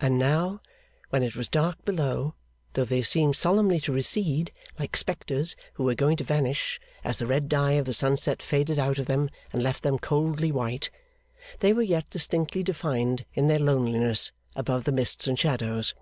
And 0.00 0.18
now, 0.18 0.58
when 1.10 1.22
it 1.22 1.36
was 1.36 1.48
dark 1.48 1.84
below, 1.84 2.34
though 2.72 2.84
they 2.84 3.00
seemed 3.00 3.36
solemnly 3.36 3.78
to 3.82 3.92
recede, 3.92 4.50
like 4.76 4.96
spectres 4.96 5.54
who 5.74 5.84
were 5.84 5.94
going 5.94 6.16
to 6.16 6.24
vanish, 6.24 6.80
as 7.04 7.18
the 7.18 7.28
red 7.28 7.48
dye 7.48 7.74
of 7.74 7.84
the 7.86 7.94
sunset 7.94 8.42
faded 8.42 8.80
out 8.80 8.98
of 8.98 9.06
them 9.06 9.30
and 9.52 9.62
left 9.62 9.84
them 9.84 10.00
coldly 10.00 10.50
white, 10.50 10.90
they 11.60 11.72
were 11.72 11.82
yet 11.82 12.10
distinctly 12.10 12.64
defined 12.64 13.24
in 13.34 13.46
their 13.46 13.60
loneliness 13.60 14.32
above 14.56 14.82
the 14.82 14.90
mists 14.90 15.28
and 15.28 15.38
shadows. 15.38 15.94